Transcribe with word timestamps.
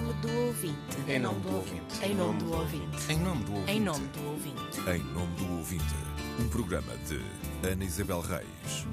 nome 0.00 0.12
do 0.22 0.46
ouvinte. 0.46 0.96
Em 1.08 1.18
nome 1.18 1.40
do 1.40 1.56
ouvinte. 1.56 2.04
Em 2.04 2.14
nome 2.14 2.38
do 2.38 2.52
ouvinte. 2.52 3.12
Em 3.12 3.18
nome 3.18 3.44
do 3.44 3.54
ouvinte. 3.54 3.72
Em 3.72 3.80
nome 3.80 4.08
do 4.08 4.28
ouvinte. 4.28 4.80
Em 4.80 5.02
nome 5.12 5.36
do 5.36 5.56
ouvinte, 5.56 5.94
um 6.38 6.48
programa 6.48 6.92
de 7.08 7.20
Ana 7.68 7.84
Isabel 7.84 8.20
Reis. 8.20 8.86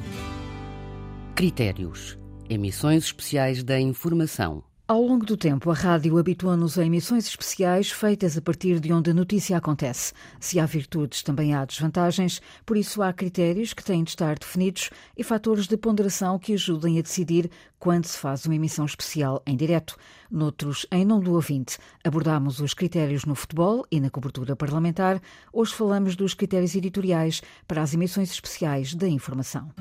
Critérios. 1.35 2.17
Emissões 2.49 3.03
especiais 3.03 3.63
da 3.63 3.79
informação. 3.79 4.63
Ao 4.87 5.01
longo 5.01 5.25
do 5.25 5.35
tempo, 5.35 5.71
a 5.71 5.73
rádio 5.73 6.15
habitua-nos 6.19 6.77
a 6.77 6.85
emissões 6.85 7.25
especiais 7.25 7.89
feitas 7.89 8.37
a 8.37 8.41
partir 8.41 8.79
de 8.79 8.93
onde 8.93 9.09
a 9.09 9.15
notícia 9.15 9.57
acontece. 9.57 10.13
Se 10.39 10.59
há 10.59 10.65
virtudes, 10.67 11.23
também 11.23 11.55
há 11.55 11.65
desvantagens, 11.65 12.39
por 12.63 12.77
isso 12.77 13.01
há 13.01 13.11
critérios 13.11 13.73
que 13.73 13.83
têm 13.83 14.03
de 14.03 14.11
estar 14.11 14.37
definidos 14.37 14.91
e 15.17 15.23
fatores 15.23 15.65
de 15.65 15.75
ponderação 15.75 16.37
que 16.37 16.53
ajudem 16.53 16.99
a 16.99 17.01
decidir 17.01 17.49
quando 17.79 18.05
se 18.05 18.19
faz 18.19 18.45
uma 18.45 18.53
emissão 18.53 18.85
especial 18.85 19.41
em 19.47 19.57
direto. 19.57 19.97
Noutros, 20.29 20.85
em 20.91 21.03
nome 21.03 21.25
do 21.25 21.33
ouvinte, 21.33 21.79
abordamos 22.03 22.59
os 22.59 22.75
critérios 22.75 23.25
no 23.25 23.33
futebol 23.33 23.87
e 23.89 23.99
na 23.99 24.11
cobertura 24.11 24.55
parlamentar. 24.55 25.19
Hoje 25.51 25.73
falamos 25.73 26.15
dos 26.15 26.35
critérios 26.35 26.75
editoriais 26.75 27.41
para 27.67 27.81
as 27.81 27.95
emissões 27.95 28.29
especiais 28.29 28.93
da 28.93 29.07
informação. 29.07 29.71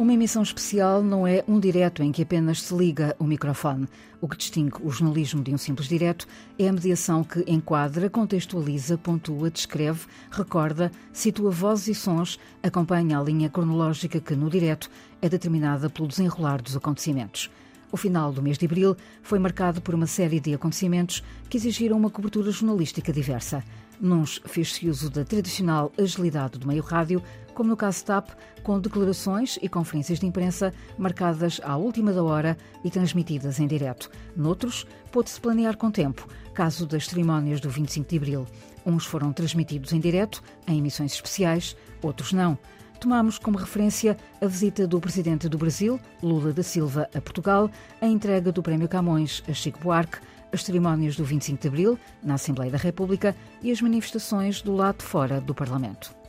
Uma 0.00 0.14
emissão 0.14 0.42
especial 0.42 1.02
não 1.02 1.26
é 1.26 1.44
um 1.46 1.60
direto 1.60 2.02
em 2.02 2.10
que 2.10 2.22
apenas 2.22 2.62
se 2.62 2.74
liga 2.74 3.14
o 3.18 3.24
microfone. 3.24 3.86
O 4.18 4.26
que 4.26 4.38
distingue 4.38 4.76
o 4.82 4.88
jornalismo 4.88 5.42
de 5.42 5.52
um 5.52 5.58
simples 5.58 5.88
direto 5.88 6.26
é 6.58 6.66
a 6.66 6.72
mediação 6.72 7.22
que 7.22 7.44
enquadra, 7.46 8.08
contextualiza, 8.08 8.96
pontua, 8.96 9.50
descreve, 9.50 10.06
recorda, 10.30 10.90
situa 11.12 11.50
vozes 11.50 11.88
e 11.88 11.94
sons, 11.94 12.40
acompanha 12.62 13.18
a 13.18 13.22
linha 13.22 13.50
cronológica 13.50 14.18
que, 14.20 14.34
no 14.34 14.48
direto, 14.48 14.90
é 15.20 15.28
determinada 15.28 15.90
pelo 15.90 16.08
desenrolar 16.08 16.62
dos 16.62 16.74
acontecimentos. 16.74 17.50
O 17.92 17.96
final 17.98 18.32
do 18.32 18.40
mês 18.40 18.56
de 18.56 18.64
abril 18.64 18.96
foi 19.22 19.38
marcado 19.38 19.82
por 19.82 19.94
uma 19.94 20.06
série 20.06 20.40
de 20.40 20.54
acontecimentos 20.54 21.22
que 21.46 21.58
exigiram 21.58 21.98
uma 21.98 22.08
cobertura 22.08 22.50
jornalística 22.50 23.12
diversa. 23.12 23.62
Nuns 24.00 24.40
fez-se 24.46 24.88
uso 24.88 25.10
da 25.10 25.24
tradicional 25.24 25.92
agilidade 25.98 26.58
do 26.58 26.66
meio 26.66 26.82
rádio, 26.82 27.22
como 27.54 27.68
no 27.68 27.76
caso 27.76 28.04
TAP, 28.04 28.30
com 28.62 28.80
declarações 28.80 29.58
e 29.60 29.68
conferências 29.68 30.18
de 30.18 30.26
imprensa 30.26 30.72
marcadas 30.96 31.60
à 31.62 31.76
última 31.76 32.12
da 32.12 32.22
hora 32.22 32.56
e 32.82 32.90
transmitidas 32.90 33.60
em 33.60 33.66
direto. 33.66 34.10
Noutros, 34.34 34.86
pôde-se 35.12 35.40
planear 35.40 35.76
com 35.76 35.90
tempo, 35.90 36.26
caso 36.54 36.86
das 36.86 37.06
cerimónias 37.06 37.60
do 37.60 37.68
25 37.68 38.08
de 38.08 38.16
abril. 38.16 38.46
Uns 38.86 39.04
foram 39.04 39.32
transmitidos 39.32 39.92
em 39.92 40.00
direto, 40.00 40.42
em 40.66 40.78
emissões 40.78 41.12
especiais, 41.12 41.76
outros 42.02 42.32
não. 42.32 42.58
Tomamos 42.98 43.38
como 43.38 43.58
referência 43.58 44.16
a 44.40 44.46
visita 44.46 44.86
do 44.86 45.00
presidente 45.00 45.48
do 45.48 45.56
Brasil, 45.56 45.98
Lula 46.22 46.52
da 46.52 46.62
Silva, 46.62 47.08
a 47.14 47.20
Portugal, 47.20 47.70
a 48.00 48.06
entrega 48.06 48.52
do 48.52 48.62
Prémio 48.62 48.88
Camões 48.88 49.42
a 49.48 49.52
Chico 49.52 49.80
Buarque, 49.80 50.18
as 50.52 50.64
cerimónias 50.64 51.16
do 51.16 51.24
25 51.24 51.60
de 51.60 51.68
Abril, 51.68 51.98
na 52.22 52.34
Assembleia 52.34 52.70
da 52.70 52.78
República, 52.78 53.34
e 53.62 53.70
as 53.70 53.80
manifestações 53.80 54.62
do 54.62 54.74
lado 54.74 54.98
de 54.98 55.04
fora 55.04 55.40
do 55.40 55.54
Parlamento. 55.54 56.20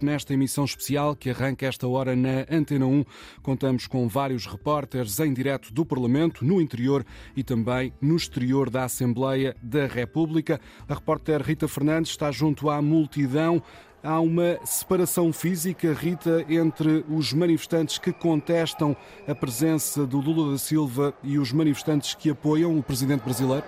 Nesta 0.00 0.34
emissão 0.34 0.66
especial 0.66 1.16
que 1.16 1.30
arranca 1.30 1.64
esta 1.64 1.88
hora 1.88 2.14
na 2.14 2.44
Antena 2.50 2.86
1, 2.86 3.02
contamos 3.42 3.86
com 3.86 4.06
vários 4.06 4.44
repórteres 4.44 5.18
em 5.20 5.32
direto 5.32 5.72
do 5.72 5.86
Parlamento, 5.86 6.44
no 6.44 6.60
interior 6.60 7.04
e 7.34 7.42
também 7.42 7.94
no 7.98 8.14
exterior 8.14 8.68
da 8.68 8.84
Assembleia 8.84 9.56
da 9.62 9.86
República. 9.86 10.60
A 10.86 10.94
repórter 10.94 11.40
Rita 11.40 11.66
Fernandes 11.66 12.10
está 12.10 12.30
junto 12.30 12.68
à 12.68 12.82
multidão 12.82 13.62
há 14.06 14.20
uma 14.20 14.58
separação 14.64 15.32
física, 15.32 15.92
Rita, 15.92 16.46
entre 16.48 17.04
os 17.08 17.32
manifestantes 17.32 17.98
que 17.98 18.12
contestam 18.12 18.96
a 19.26 19.34
presença 19.34 20.06
do 20.06 20.20
Lula 20.20 20.52
da 20.52 20.58
Silva 20.58 21.12
e 21.22 21.38
os 21.38 21.52
manifestantes 21.52 22.14
que 22.14 22.30
apoiam 22.30 22.78
o 22.78 22.82
presidente 22.82 23.22
brasileiro? 23.22 23.64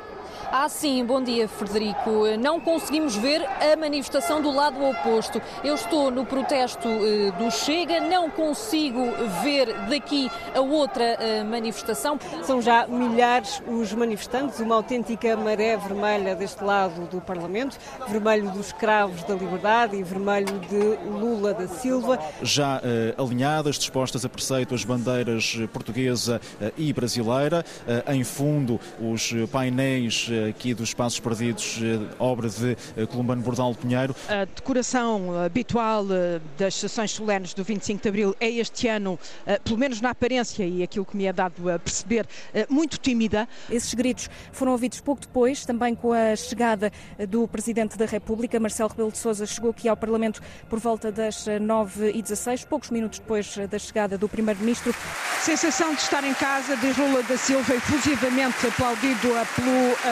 Ah, 0.50 0.68
sim, 0.68 1.04
bom 1.04 1.22
dia, 1.22 1.46
Frederico. 1.46 2.24
Não 2.38 2.60
conseguimos 2.60 3.14
ver 3.16 3.44
a 3.44 3.76
manifestação 3.76 4.40
do 4.40 4.50
lado 4.50 4.82
oposto. 4.82 5.42
Eu 5.62 5.74
estou 5.74 6.10
no 6.10 6.24
protesto 6.24 6.88
uh, 6.88 7.32
do 7.32 7.50
Chega, 7.50 8.00
não 8.00 8.30
consigo 8.30 9.00
ver 9.42 9.72
daqui 9.88 10.30
a 10.54 10.60
outra 10.60 11.18
uh, 11.18 11.44
manifestação. 11.44 12.18
São 12.42 12.62
já 12.62 12.86
milhares 12.86 13.62
os 13.66 13.92
manifestantes, 13.92 14.58
uma 14.60 14.74
autêntica 14.76 15.36
maré 15.36 15.76
vermelha 15.76 16.34
deste 16.34 16.64
lado 16.64 17.06
do 17.08 17.20
Parlamento, 17.20 17.76
vermelho 18.08 18.50
dos 18.50 18.72
cravos 18.72 19.22
da 19.24 19.34
liberdade 19.34 19.96
e 19.96 20.02
vermelho 20.02 20.58
de 20.60 20.98
Lula 21.08 21.52
da 21.52 21.68
Silva. 21.68 22.18
Já 22.42 22.78
uh, 22.78 23.22
alinhadas, 23.22 23.76
dispostas 23.76 24.24
a 24.24 24.28
preceito 24.28 24.74
as 24.74 24.84
bandeiras 24.84 25.58
portuguesa 25.72 26.40
e 26.76 26.92
brasileira, 26.92 27.64
em 28.08 28.24
fundo 28.24 28.80
os 29.00 29.32
painéis 29.50 30.27
aqui 30.48 30.74
dos 30.74 30.90
Espaços 30.90 31.20
Perdidos, 31.20 31.80
eh, 31.82 32.14
obra 32.18 32.48
de 32.48 32.76
eh, 32.96 33.06
Columbano 33.06 33.42
Bordal 33.42 33.74
Pinheiro. 33.74 34.14
A 34.28 34.44
decoração 34.44 35.40
habitual 35.44 36.04
eh, 36.10 36.40
das 36.56 36.74
sessões 36.74 37.10
solenes 37.10 37.54
do 37.54 37.64
25 37.64 38.02
de 38.02 38.08
Abril 38.08 38.36
é 38.40 38.50
este 38.50 38.88
ano, 38.88 39.18
pelo 39.64 39.78
menos 39.78 40.00
na 40.00 40.10
aparência 40.10 40.64
e 40.64 40.82
aquilo 40.82 41.04
que 41.04 41.16
me 41.16 41.24
é 41.24 41.32
dado 41.32 41.70
a 41.70 41.78
perceber, 41.78 42.26
muito 42.68 42.98
tímida. 42.98 43.48
Esses 43.70 43.92
gritos 43.94 44.28
foram 44.52 44.72
ouvidos 44.72 45.00
pouco 45.00 45.20
depois, 45.20 45.64
também 45.64 45.94
com 45.94 46.12
a 46.12 46.34
chegada 46.36 46.92
do 47.28 47.46
Presidente 47.48 47.96
da 47.96 48.06
República, 48.06 48.58
Marcelo 48.60 48.90
Rebelo 48.90 49.12
de 49.12 49.18
Sousa, 49.18 49.46
chegou 49.46 49.70
aqui 49.70 49.88
ao 49.88 49.96
Parlamento 49.96 50.40
por 50.68 50.78
volta 50.78 51.10
das 51.10 51.46
9h16, 51.46 52.66
poucos 52.66 52.90
minutos 52.90 53.18
depois 53.18 53.56
da 53.70 53.78
chegada 53.78 54.18
do 54.18 54.28
Primeiro-Ministro. 54.28 54.94
Sensação 55.40 55.94
de 55.94 56.00
estar 56.00 56.24
em 56.24 56.34
casa, 56.34 56.76
de 56.76 56.92
Lula 57.00 57.22
da 57.22 57.36
Silva, 57.36 57.74
efusivamente 57.74 58.66
aplaudido 58.66 59.28
pelo 59.54 60.07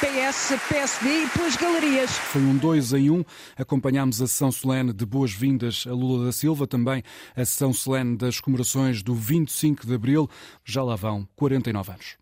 PS, 0.00 0.60
PSD 0.68 1.24
e 1.24 1.28
pelas 1.28 1.56
galerias. 1.56 2.10
Foi 2.10 2.42
um 2.42 2.54
dois 2.56 2.92
em 2.92 3.10
um. 3.10 3.24
Acompanhámos 3.56 4.20
a 4.20 4.26
sessão 4.26 4.52
solene 4.52 4.92
de 4.92 5.06
boas-vindas 5.06 5.84
a 5.88 5.92
Lula 5.92 6.26
da 6.26 6.32
Silva, 6.32 6.66
também 6.66 7.02
a 7.34 7.44
sessão 7.44 7.72
solene 7.72 8.16
das 8.16 8.40
comemorações 8.40 9.02
do 9.02 9.14
25 9.14 9.86
de 9.86 9.94
Abril. 9.94 10.28
Já 10.64 10.82
lá 10.82 10.96
vão 10.96 11.26
49 11.34 11.92
anos. 11.92 12.16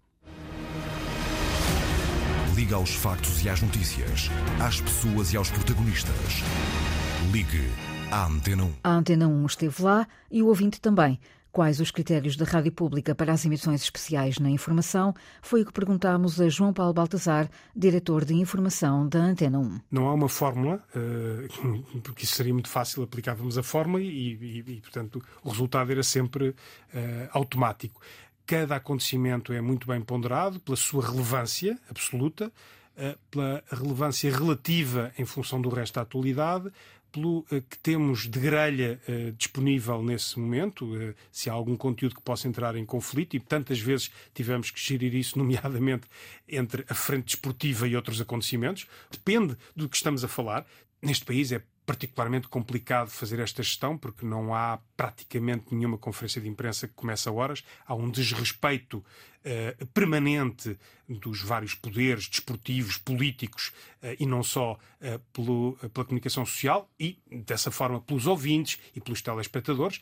Liga 2.54 2.76
aos 2.76 2.90
factos 2.90 3.44
e 3.44 3.48
às 3.48 3.60
notícias, 3.60 4.30
às 4.60 4.80
pessoas 4.80 5.32
e 5.32 5.36
aos 5.36 5.50
protagonistas. 5.50 6.44
Ligue 7.32 7.68
à 8.12 8.26
Antena 8.26 8.64
1. 8.64 8.74
A 8.84 8.90
Antena 8.90 9.26
1 9.26 9.46
esteve 9.46 9.82
lá 9.82 10.06
e 10.30 10.42
o 10.42 10.46
ouvinte 10.46 10.80
também. 10.80 11.18
Quais 11.52 11.80
os 11.80 11.90
critérios 11.90 12.36
da 12.36 12.44
Rádio 12.44 12.70
Pública 12.70 13.12
para 13.12 13.32
as 13.32 13.44
emissões 13.44 13.82
especiais 13.82 14.38
na 14.38 14.48
informação? 14.48 15.12
Foi 15.42 15.62
o 15.62 15.66
que 15.66 15.72
perguntámos 15.72 16.40
a 16.40 16.48
João 16.48 16.72
Paulo 16.72 16.94
Baltazar, 16.94 17.50
diretor 17.74 18.24
de 18.24 18.34
informação 18.34 19.08
da 19.08 19.18
Antena 19.18 19.58
1. 19.58 19.80
Não 19.90 20.08
há 20.08 20.14
uma 20.14 20.28
fórmula, 20.28 20.80
porque 22.04 22.24
isso 22.24 22.34
seria 22.34 22.52
muito 22.52 22.68
fácil, 22.68 23.02
aplicávamos 23.02 23.58
a 23.58 23.64
fórmula 23.64 24.00
e, 24.00 24.34
e, 24.34 24.64
e 24.64 24.80
portanto, 24.80 25.20
o 25.42 25.50
resultado 25.50 25.90
era 25.90 26.04
sempre 26.04 26.50
uh, 26.50 26.54
automático. 27.32 28.00
Cada 28.46 28.76
acontecimento 28.76 29.52
é 29.52 29.60
muito 29.60 29.86
bem 29.86 30.00
ponderado 30.00 30.60
pela 30.60 30.76
sua 30.76 31.04
relevância 31.04 31.78
absoluta, 31.88 32.52
uh, 32.96 33.18
pela 33.28 33.62
relevância 33.72 34.30
relativa 34.30 35.12
em 35.18 35.24
função 35.24 35.60
do 35.60 35.68
resto 35.68 35.94
da 35.94 36.02
atualidade, 36.02 36.70
pelo 37.12 37.40
uh, 37.40 37.62
que 37.68 37.78
temos 37.78 38.28
de 38.28 38.38
grelha 38.38 39.00
uh, 39.08 39.32
disponível 39.32 40.02
nesse 40.02 40.38
momento, 40.38 40.84
uh, 40.84 41.14
se 41.30 41.50
há 41.50 41.52
algum 41.52 41.76
conteúdo 41.76 42.14
que 42.14 42.22
possa 42.22 42.48
entrar 42.48 42.76
em 42.76 42.84
conflito, 42.84 43.36
e 43.36 43.40
tantas 43.40 43.80
vezes 43.80 44.10
tivemos 44.34 44.70
que 44.70 44.80
gerir 44.80 45.14
isso, 45.14 45.36
nomeadamente 45.40 46.06
entre 46.48 46.84
a 46.88 46.94
frente 46.94 47.26
desportiva 47.26 47.86
e 47.86 47.96
outros 47.96 48.20
acontecimentos. 48.20 48.86
Depende 49.10 49.56
do 49.74 49.88
que 49.88 49.96
estamos 49.96 50.24
a 50.24 50.28
falar. 50.28 50.66
Neste 51.02 51.24
país 51.24 51.50
é 51.52 51.62
particularmente 51.90 52.46
complicado 52.46 53.08
fazer 53.08 53.40
esta 53.40 53.64
gestão, 53.64 53.98
porque 53.98 54.24
não 54.24 54.54
há 54.54 54.78
praticamente 54.96 55.74
nenhuma 55.74 55.98
conferência 55.98 56.40
de 56.40 56.48
imprensa 56.48 56.86
que 56.86 56.94
comece 56.94 57.28
a 57.28 57.32
horas. 57.32 57.64
Há 57.84 57.96
um 57.96 58.08
desrespeito 58.08 58.98
uh, 58.98 59.86
permanente 59.86 60.78
dos 61.08 61.42
vários 61.42 61.74
poderes 61.74 62.28
desportivos, 62.28 62.96
políticos 62.96 63.72
uh, 64.04 64.14
e 64.20 64.24
não 64.24 64.40
só 64.44 64.74
uh, 64.74 65.18
pelo, 65.32 65.76
pela 65.92 66.06
comunicação 66.06 66.46
social 66.46 66.88
e, 66.96 67.18
dessa 67.28 67.72
forma, 67.72 68.00
pelos 68.00 68.28
ouvintes 68.28 68.78
e 68.94 69.00
pelos 69.00 69.20
telespectadores. 69.20 70.00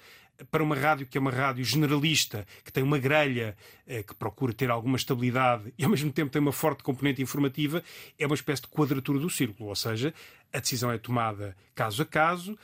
Para 0.51 0.63
uma 0.63 0.77
rádio 0.77 1.07
que 1.07 1.19
é 1.19 1.21
uma 1.21 1.31
rádio 1.31 1.65
generalista, 1.65 2.47
que 2.65 2.73
tem 2.73 2.83
uma 2.83 2.99
grelha, 2.99 3.57
que 3.87 4.15
procura 4.15 4.53
ter 4.53 4.71
alguma 4.71 4.97
estabilidade 4.97 5.73
e, 5.77 5.85
ao 5.85 5.91
mesmo 5.91 6.13
tempo, 6.13 6.31
tem 6.31 6.41
uma 6.41 6.53
forte 6.53 6.83
componente 6.83 7.21
informativa, 7.21 7.83
é 8.19 8.25
uma 8.25 8.37
espécie 8.37 8.63
de 8.63 8.69
quadratura 8.69 9.19
do 9.19 9.29
círculo, 9.29 9.69
ou 9.69 9.75
seja, 9.75 10.15
a 10.53 10.61
decisão 10.61 10.93
é 10.93 10.99
tomada 10.99 11.57
caso 11.75 12.03
a 12.03 12.07
caso, 12.07 12.57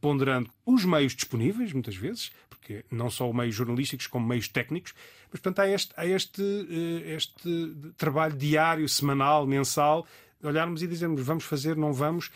ponderando 0.00 0.50
os 0.64 0.84
meios 0.84 1.14
disponíveis, 1.14 1.72
muitas 1.72 1.96
vezes, 1.96 2.32
porque 2.48 2.84
não 2.90 3.10
só 3.10 3.32
meios 3.32 3.54
jornalísticos 3.54 4.06
como 4.06 4.26
meios 4.26 4.48
técnicos, 4.48 4.94
mas 5.30 5.40
portanto 5.40 5.60
há 5.60 5.68
este, 5.68 5.92
há 5.96 6.06
este, 6.06 6.42
este 7.06 7.74
trabalho 7.96 8.36
diário, 8.36 8.88
semanal, 8.88 9.46
mensal, 9.46 10.06
olharmos 10.42 10.82
e 10.82 10.86
dizermos 10.86 11.22
vamos 11.22 11.44
fazer, 11.44 11.76
não 11.76 11.92
vamos. 11.92 12.30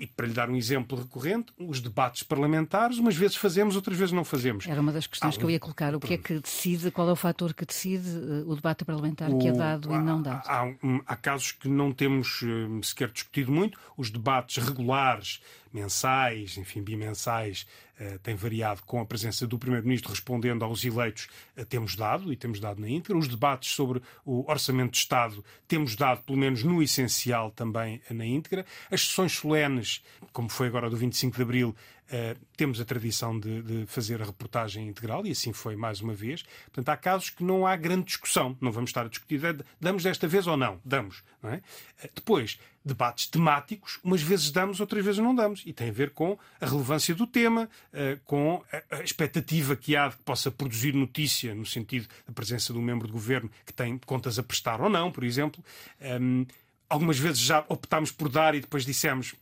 E 0.00 0.06
para 0.06 0.26
lhe 0.26 0.32
dar 0.32 0.48
um 0.48 0.56
exemplo 0.56 0.96
recorrente, 0.96 1.52
os 1.58 1.78
debates 1.78 2.22
parlamentares, 2.22 2.96
umas 2.96 3.14
vezes 3.14 3.36
fazemos, 3.36 3.76
outras 3.76 3.98
vezes 3.98 4.12
não 4.12 4.24
fazemos. 4.24 4.66
Era 4.66 4.80
uma 4.80 4.92
das 4.92 5.06
questões 5.06 5.36
ah, 5.36 5.38
que 5.38 5.44
eu 5.44 5.50
ia 5.50 5.60
colocar. 5.60 5.94
O 5.94 6.00
que 6.00 6.14
é 6.14 6.16
que 6.16 6.38
decide, 6.38 6.90
qual 6.90 7.06
é 7.06 7.12
o 7.12 7.16
fator 7.16 7.52
que 7.52 7.66
decide 7.66 8.08
uh, 8.08 8.50
o 8.50 8.54
debate 8.54 8.82
parlamentar 8.82 9.30
o, 9.30 9.38
que 9.38 9.48
é 9.48 9.52
dado 9.52 9.92
há, 9.92 9.96
e 9.96 9.98
não 10.02 10.22
dado? 10.22 10.42
Há, 10.46 10.72
há, 11.06 11.16
casos 11.16 11.52
que 11.52 11.68
não 11.68 11.92
temos 11.92 12.40
uh, 12.40 12.82
sequer 12.82 13.10
discutido 13.10 13.52
muito. 13.52 13.78
Os 13.94 14.10
debates 14.10 14.56
regulares, 14.64 15.42
mensais, 15.72 16.56
enfim, 16.56 16.82
bimensais, 16.82 17.66
uh, 18.00 18.18
têm 18.20 18.34
variado 18.34 18.82
com 18.84 19.00
a 19.00 19.06
presença 19.06 19.46
do 19.46 19.58
Primeiro-Ministro 19.58 20.10
respondendo 20.10 20.64
aos 20.64 20.84
eleitos, 20.84 21.28
uh, 21.56 21.64
temos 21.64 21.96
dado, 21.96 22.32
e 22.32 22.36
temos 22.36 22.60
dado 22.60 22.80
na 22.80 22.88
íntegra. 22.88 23.18
Os 23.18 23.28
debates 23.28 23.70
sobre 23.70 24.02
o 24.24 24.50
Orçamento 24.50 24.92
de 24.92 24.98
Estado 24.98 25.44
temos 25.68 25.96
dado, 25.96 26.22
pelo 26.22 26.38
menos 26.38 26.62
no 26.62 26.82
essencial, 26.82 27.50
também 27.50 28.00
na 28.10 28.26
íntegra. 28.26 28.64
As 28.90 29.02
sessões 29.02 29.32
solenes, 29.32 30.02
como 30.32 30.48
foi 30.48 30.66
agora 30.66 30.90
do 30.90 30.96
25 30.96 31.36
de 31.36 31.42
Abril, 31.42 31.76
Uh, 32.10 32.36
temos 32.56 32.80
a 32.80 32.84
tradição 32.84 33.38
de, 33.38 33.62
de, 33.62 33.86
fazer 33.86 34.20
a 34.20 34.24
reportagem 34.24 34.88
integral 34.88 35.24
e 35.24 35.30
assim 35.30 35.52
foi 35.52 35.76
mais 35.76 36.00
uma 36.00 36.12
vez. 36.12 36.42
Portanto, 36.64 36.88
há 36.88 36.96
casos 36.96 37.30
que 37.30 37.44
não 37.44 37.64
há 37.64 37.76
grande 37.76 38.06
discussão. 38.06 38.58
Não 38.60 38.72
vamos 38.72 38.90
estar 38.90 39.06
a 39.06 39.08
discutir, 39.08 39.40
damos 39.80 40.02
desta 40.02 40.26
vez 40.26 40.48
ou 40.48 40.56
não? 40.56 40.80
Damos. 40.84 41.22
Não 41.40 41.50
é? 41.50 41.56
uh, 41.56 42.10
depois, 42.12 42.58
debates 42.84 43.26
temáticos, 43.26 44.00
umas 44.02 44.20
vezes 44.22 44.50
damos, 44.50 44.80
outras 44.80 45.04
vezes 45.04 45.20
não 45.20 45.32
damos. 45.34 45.62
E 45.64 45.72
tem 45.72 45.90
a 45.90 45.92
ver 45.92 46.10
com 46.10 46.36
a 46.60 46.66
relevância 46.66 47.14
do 47.14 47.28
tema, 47.28 47.68
uh, 47.94 48.20
com 48.24 48.64
a, 48.72 48.96
a, 48.96 49.02
expectativa 49.04 49.76
que 49.76 49.94
há 49.94 50.08
de 50.08 50.16
que 50.16 50.22
possa 50.24 50.50
produzir 50.50 50.92
notícia, 50.94 51.54
no 51.54 51.64
sentido 51.64 52.08
da 52.26 52.32
presença 52.32 52.72
de 52.72 52.78
um 52.78 52.82
membro 52.82 53.06
de 53.06 53.12
governo 53.12 53.48
que 53.64 53.72
tem 53.72 53.96
contas 53.98 54.36
a 54.36 54.42
prestar 54.42 54.80
ou 54.80 54.88
não, 54.88 55.12
por 55.12 55.22
exemplo. 55.22 55.62
Um, 56.00 56.44
algumas 56.88 57.18
vezes 57.18 57.38
já 57.38 57.64
optámos 57.68 58.10
por 58.10 58.28
dar 58.28 58.54
e 58.56 58.60
depois 58.60 58.84
dissemos 58.84 59.36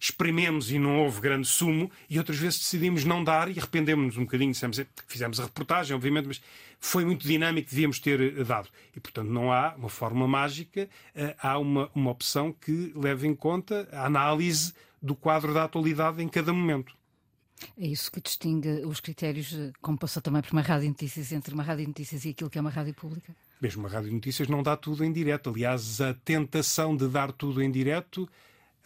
exprimemos 0.00 0.72
e 0.72 0.78
não 0.78 1.02
houve 1.02 1.20
grande 1.20 1.46
sumo, 1.46 1.90
e 2.08 2.18
outras 2.18 2.38
vezes 2.38 2.58
decidimos 2.58 3.04
não 3.04 3.22
dar 3.22 3.48
e 3.54 3.58
arrependemos-nos 3.58 4.16
um 4.16 4.24
bocadinho. 4.24 4.50
Dissemos, 4.50 4.80
fizemos 5.06 5.38
a 5.38 5.44
reportagem, 5.44 5.94
obviamente, 5.94 6.26
mas 6.26 6.40
foi 6.80 7.04
muito 7.04 7.28
dinâmico, 7.28 7.68
devíamos 7.68 8.00
ter 8.00 8.18
eh, 8.18 8.42
dado. 8.42 8.70
E, 8.96 8.98
portanto, 8.98 9.28
não 9.28 9.52
há 9.52 9.74
uma 9.76 9.90
forma 9.90 10.26
mágica, 10.26 10.88
eh, 11.14 11.36
há 11.38 11.58
uma, 11.58 11.90
uma 11.94 12.10
opção 12.10 12.50
que 12.50 12.92
leve 12.96 13.28
em 13.28 13.34
conta 13.34 13.86
a 13.92 14.06
análise 14.06 14.72
do 15.02 15.14
quadro 15.14 15.52
da 15.52 15.64
atualidade 15.64 16.22
em 16.22 16.28
cada 16.28 16.52
momento. 16.52 16.98
É 17.78 17.86
isso 17.86 18.10
que 18.10 18.22
distingue 18.22 18.86
os 18.86 19.00
critérios, 19.00 19.52
eh, 19.52 19.70
como 19.82 19.98
passou 19.98 20.22
também 20.22 20.40
por 20.40 20.52
uma 20.52 20.62
rádio 20.62 20.88
notícias, 20.88 21.30
entre 21.30 21.52
uma 21.52 21.62
rádio 21.62 21.86
notícias 21.86 22.24
e 22.24 22.30
aquilo 22.30 22.48
que 22.48 22.56
é 22.56 22.60
uma 22.62 22.70
rádio 22.70 22.94
pública? 22.94 23.36
Mesmo 23.60 23.82
uma 23.82 23.90
rádio 23.90 24.10
notícias 24.10 24.48
não 24.48 24.62
dá 24.62 24.78
tudo 24.78 25.04
em 25.04 25.12
direto. 25.12 25.50
Aliás, 25.50 26.00
a 26.00 26.14
tentação 26.14 26.96
de 26.96 27.06
dar 27.06 27.30
tudo 27.32 27.62
em 27.62 27.70
direto 27.70 28.26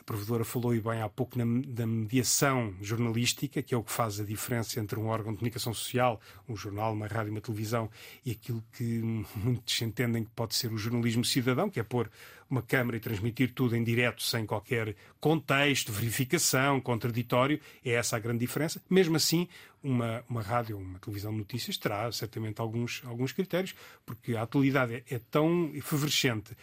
a 0.04 0.06
provedora 0.06 0.44
falou 0.44 0.74
e 0.74 0.80
bem 0.80 1.00
há 1.00 1.08
pouco 1.08 1.38
na, 1.38 1.44
da 1.66 1.86
mediação 1.86 2.74
jornalística, 2.78 3.62
que 3.62 3.74
é 3.74 3.78
o 3.78 3.82
que 3.82 3.90
faz 3.90 4.20
a 4.20 4.24
diferença 4.24 4.78
entre 4.78 4.98
um 4.98 5.06
órgão 5.06 5.32
de 5.32 5.38
comunicação 5.38 5.72
social, 5.72 6.20
um 6.46 6.54
jornal, 6.54 6.92
uma 6.92 7.06
rádio, 7.06 7.32
uma 7.32 7.40
televisão, 7.40 7.90
e 8.24 8.32
aquilo 8.32 8.62
que 8.76 9.00
muitos 9.34 9.80
entendem 9.80 10.24
que 10.24 10.30
pode 10.30 10.54
ser 10.54 10.70
o 10.70 10.76
jornalismo 10.76 11.24
cidadão, 11.24 11.70
que 11.70 11.80
é 11.80 11.82
pôr 11.82 12.10
uma 12.50 12.60
câmara 12.60 12.98
e 12.98 13.00
transmitir 13.00 13.54
tudo 13.54 13.74
em 13.74 13.82
direto, 13.82 14.22
sem 14.22 14.44
qualquer 14.44 14.94
contexto, 15.18 15.90
verificação, 15.90 16.82
contraditório. 16.82 17.58
É 17.82 17.92
essa 17.92 18.16
a 18.16 18.18
grande 18.18 18.40
diferença. 18.40 18.82
Mesmo 18.90 19.16
assim, 19.16 19.48
uma, 19.82 20.22
uma 20.28 20.42
rádio, 20.42 20.76
uma 20.76 20.98
televisão 20.98 21.32
de 21.32 21.38
notícias 21.38 21.78
terá 21.78 22.12
certamente 22.12 22.60
alguns, 22.60 23.02
alguns 23.06 23.32
critérios, 23.32 23.74
porque 24.04 24.36
a 24.36 24.42
atualidade 24.42 24.96
é, 24.96 25.14
é 25.14 25.18
tão 25.30 25.70
efervescente 25.74 26.54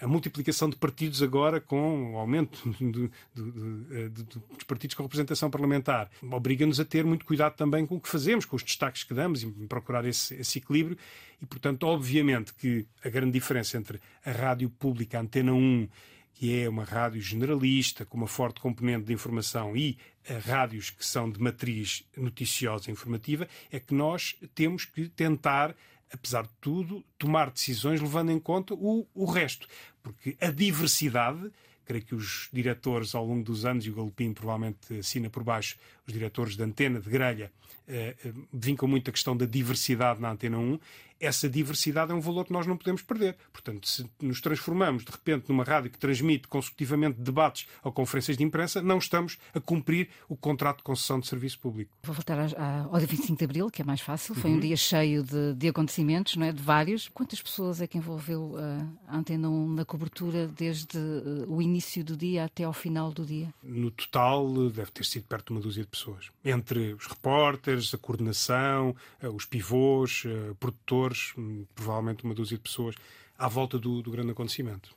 a 0.00 0.06
multiplicação 0.06 0.70
de 0.70 0.76
partidos 0.76 1.22
agora 1.22 1.60
com 1.60 2.14
o 2.14 2.18
aumento 2.18 2.60
do, 2.80 3.10
dos 3.34 4.64
partidos 4.66 4.94
com 4.94 5.02
representação 5.02 5.50
parlamentar 5.50 6.08
obriga-nos 6.22 6.78
a 6.78 6.84
ter 6.84 7.04
muito 7.04 7.24
cuidado 7.24 7.56
também 7.56 7.84
com 7.84 7.96
o 7.96 8.00
que 8.00 8.08
fazemos, 8.08 8.44
com 8.44 8.54
os 8.54 8.62
destaques 8.62 9.02
que 9.02 9.12
damos 9.12 9.42
e 9.42 9.46
procurar 9.66 10.04
esse, 10.04 10.34
esse 10.34 10.58
equilíbrio. 10.58 10.96
E, 11.42 11.46
portanto, 11.46 11.84
obviamente 11.84 12.54
que 12.54 12.86
a 13.04 13.08
grande 13.08 13.32
diferença 13.32 13.76
entre 13.76 14.00
a 14.24 14.30
rádio 14.30 14.70
pública, 14.70 15.18
a 15.18 15.22
Antena 15.22 15.52
1, 15.52 15.88
que 16.34 16.60
é 16.60 16.68
uma 16.68 16.84
rádio 16.84 17.20
generalista, 17.20 18.04
com 18.04 18.16
uma 18.16 18.26
forte 18.26 18.60
componente 18.60 19.04
de 19.04 19.12
informação, 19.12 19.76
e 19.76 19.98
rádios 20.46 20.90
que 20.90 21.04
são 21.04 21.30
de 21.30 21.40
matriz 21.40 22.04
noticiosa 22.16 22.88
e 22.88 22.92
informativa, 22.92 23.48
é 23.70 23.80
que 23.80 23.94
nós 23.94 24.36
temos 24.54 24.84
que 24.84 25.08
tentar 25.08 25.74
apesar 26.12 26.42
de 26.42 26.52
tudo, 26.60 27.04
tomar 27.18 27.50
decisões 27.50 28.00
levando 28.00 28.30
em 28.30 28.38
conta 28.38 28.74
o, 28.74 29.06
o 29.14 29.24
resto. 29.24 29.66
Porque 30.02 30.36
a 30.40 30.50
diversidade, 30.50 31.50
creio 31.84 32.04
que 32.04 32.14
os 32.14 32.48
diretores 32.52 33.14
ao 33.14 33.24
longo 33.24 33.44
dos 33.44 33.64
anos, 33.64 33.86
e 33.86 33.90
o 33.90 33.94
Galopim 33.94 34.32
provavelmente 34.32 34.98
assina 34.98 35.30
por 35.30 35.42
baixo, 35.42 35.76
os 36.10 36.12
diretores 36.12 36.56
de 36.56 36.62
antena, 36.62 37.00
de 37.00 37.08
grelha, 37.08 37.52
eh, 37.86 38.16
eh, 38.24 38.32
vincam 38.52 38.88
muito 38.88 39.08
a 39.08 39.12
questão 39.12 39.36
da 39.36 39.46
diversidade 39.46 40.20
na 40.20 40.30
Antena 40.30 40.58
1, 40.58 40.78
essa 41.20 41.48
diversidade 41.48 42.10
é 42.10 42.14
um 42.14 42.20
valor 42.20 42.46
que 42.46 42.52
nós 42.52 42.66
não 42.66 42.76
podemos 42.76 43.02
perder. 43.02 43.36
Portanto, 43.52 43.86
se 43.86 44.08
nos 44.20 44.40
transformamos 44.40 45.04
de 45.04 45.10
repente 45.10 45.50
numa 45.50 45.62
rádio 45.62 45.90
que 45.90 45.98
transmite 45.98 46.48
consecutivamente 46.48 47.20
debates 47.20 47.68
ou 47.84 47.92
conferências 47.92 48.38
de 48.38 48.42
imprensa, 48.42 48.80
não 48.80 48.96
estamos 48.96 49.36
a 49.54 49.60
cumprir 49.60 50.08
o 50.28 50.36
contrato 50.36 50.78
de 50.78 50.84
concessão 50.84 51.20
de 51.20 51.28
serviço 51.28 51.58
público. 51.58 51.92
Vou 52.02 52.14
voltar 52.14 52.38
ao 52.40 52.98
dia 52.98 53.06
25 53.06 53.38
de 53.38 53.44
Abril, 53.44 53.70
que 53.70 53.82
é 53.82 53.84
mais 53.84 54.00
fácil. 54.00 54.34
Foi 54.34 54.50
uhum. 54.50 54.56
um 54.56 54.60
dia 54.60 54.76
cheio 54.76 55.22
de, 55.22 55.54
de, 55.54 55.68
acontecimentos, 55.68 56.36
não 56.36 56.46
é? 56.46 56.52
de 56.52 56.62
vários. 56.62 57.08
Quantas 57.08 57.42
pessoas 57.42 57.82
é 57.82 57.86
que 57.86 57.98
envolveu 57.98 58.54
uh, 58.54 58.98
a 59.06 59.18
Antena 59.18 59.50
1 59.50 59.74
na 59.74 59.84
cobertura 59.84 60.48
desde 60.48 60.96
uh, 60.96 61.44
o 61.48 61.60
início 61.60 62.02
do 62.02 62.16
dia 62.16 62.44
até 62.44 62.64
ao 62.64 62.72
final 62.72 63.12
do 63.12 63.26
dia? 63.26 63.52
No 63.62 63.90
total, 63.90 64.70
deve 64.70 64.90
ter 64.90 65.04
sido 65.04 65.24
perto 65.24 65.48
de 65.48 65.52
uma 65.52 65.60
dúzia 65.60 65.82
de 65.82 65.88
pessoas. 65.88 65.99
Entre 66.44 66.94
os 66.94 67.06
repórteres, 67.06 67.92
a 67.94 67.98
coordenação, 67.98 68.94
uh, 69.22 69.28
os 69.28 69.44
pivôs, 69.44 70.24
produtores 70.58 71.20
Hum, 71.36 71.64
provavelmente 71.74 72.24
uma 72.24 72.34
dúzia 72.34 72.56
de 72.56 72.62
pessoas, 72.62 72.94
à 73.38 73.48
volta 73.48 73.78
do, 73.78 74.02
do 74.02 74.10
grande 74.10 74.30
acontecimento. 74.30 74.94